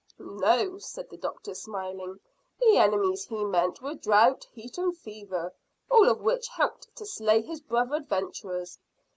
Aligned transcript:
"No," 0.17 0.79
said 0.79 1.11
the 1.11 1.17
doctor, 1.17 1.53
smiling; 1.53 2.19
"the 2.59 2.77
enemies 2.77 3.23
he 3.27 3.45
meant 3.45 3.83
were 3.83 3.93
drought, 3.93 4.47
heat, 4.51 4.79
and 4.79 4.97
fever, 4.97 5.53
all 5.91 6.09
of 6.09 6.23
which 6.23 6.47
helped 6.47 6.87
to 6.95 7.05
slay 7.05 7.43
his 7.43 7.61
brother 7.61 7.97
adventurers. 7.97 8.79